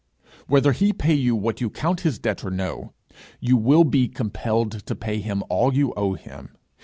Whether 0.47 0.71
he 0.71 0.93
pay 0.93 1.13
you 1.13 1.35
what 1.35 1.61
you 1.61 1.69
count 1.69 2.01
his 2.01 2.17
debt 2.17 2.43
or 2.43 2.49
no, 2.49 2.93
you 3.39 3.55
will 3.55 3.83
be 3.83 4.07
compelled 4.07 4.71
to 4.87 4.95
pay 4.95 5.19
him 5.19 5.43
all 5.47 5.75
you 5.75 5.93
owe 5.95 6.15
him. 6.15 6.57